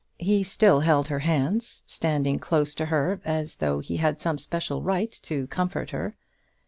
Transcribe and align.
He 0.17 0.41
still 0.41 0.79
held 0.79 1.09
her 1.09 1.19
hands, 1.19 1.83
standing 1.85 2.39
close 2.39 2.73
to 2.73 2.87
her, 2.87 3.21
as 3.23 3.57
though 3.57 3.77
he 3.81 3.97
had 3.97 4.19
some 4.19 4.39
special 4.39 4.81
right 4.81 5.11
to 5.21 5.45
comfort 5.45 5.91
her. 5.91 6.15